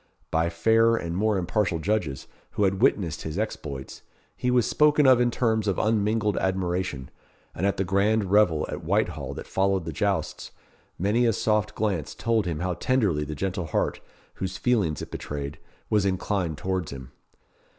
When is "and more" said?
0.97-1.37